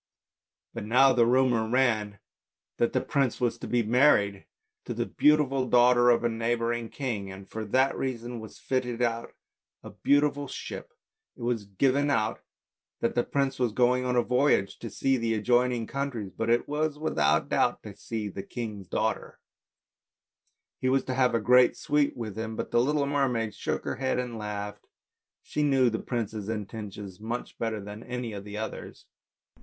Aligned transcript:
But 0.73 0.83
now 0.85 1.13
the 1.13 1.27
rumour 1.27 1.69
ran 1.69 2.17
that 2.77 2.91
the 2.91 3.01
prince 3.01 3.39
was 3.39 3.59
to 3.59 3.67
be 3.67 3.83
married 3.83 4.47
to 4.85 4.95
the 4.95 5.05
beautiful 5.05 5.67
daughter 5.67 6.09
of 6.09 6.23
a 6.23 6.27
neighbouring 6.27 6.89
king, 6.89 7.31
and 7.31 7.47
for 7.47 7.63
that 7.65 7.95
reason 7.95 8.39
was 8.39 8.57
fitting 8.57 9.03
out 9.03 9.35
a 9.83 9.93
splendid 9.93 10.49
ship. 10.49 10.95
It 11.37 11.43
was 11.43 11.65
given 11.65 12.09
out 12.09 12.41
that 13.01 13.13
the 13.13 13.23
prince 13.23 13.59
was 13.59 13.73
going 13.73 14.03
on 14.03 14.15
a 14.15 14.23
voyage 14.23 14.79
to 14.79 14.89
see 14.89 15.17
the 15.17 15.35
adjoining 15.35 15.85
countries, 15.85 16.31
but 16.35 16.49
it 16.49 16.67
was 16.67 16.97
without 16.97 17.49
doubt 17.49 17.83
to 17.83 17.95
see 17.95 18.27
the 18.27 18.41
king's 18.41 18.87
daughter; 18.87 19.37
he 20.79 20.89
was 20.89 21.03
to 21.03 21.13
have 21.13 21.35
a 21.35 21.39
great 21.39 21.77
suite 21.77 22.17
with 22.17 22.35
him, 22.35 22.55
but 22.55 22.71
the 22.71 22.81
little 22.81 23.05
mermaid 23.05 23.53
shook 23.53 23.83
her 23.85 23.97
head 23.97 24.17
and 24.17 24.39
laughed; 24.39 24.87
she 25.43 25.61
knew 25.61 25.91
the 25.91 25.99
prince's 25.99 26.49
intentions 26.49 27.19
much 27.19 27.59
better 27.59 27.79
than 27.79 28.01
any 28.01 28.33
of 28.33 28.43
the 28.43 28.57
others. 28.57 29.05